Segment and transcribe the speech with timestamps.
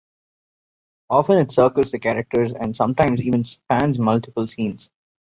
[1.11, 4.89] Often it circles the characters, and sometimes even spans multiple scenes.